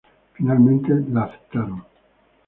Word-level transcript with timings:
Finalmente 0.33 0.95
la 1.11 1.25
aceptaron. 1.25 1.83